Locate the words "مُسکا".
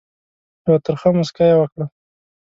1.17-1.43